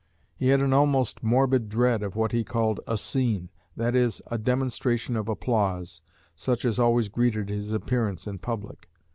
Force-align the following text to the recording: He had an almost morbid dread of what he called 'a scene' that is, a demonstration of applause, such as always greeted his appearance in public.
He 0.35 0.47
had 0.47 0.63
an 0.63 0.73
almost 0.73 1.21
morbid 1.21 1.69
dread 1.69 2.01
of 2.01 2.15
what 2.15 2.31
he 2.31 2.43
called 2.43 2.79
'a 2.87 2.97
scene' 2.97 3.49
that 3.75 3.93
is, 3.95 4.19
a 4.31 4.39
demonstration 4.39 5.15
of 5.15 5.29
applause, 5.29 6.01
such 6.35 6.65
as 6.65 6.79
always 6.79 7.07
greeted 7.07 7.49
his 7.49 7.71
appearance 7.71 8.25
in 8.25 8.39
public. 8.39 8.89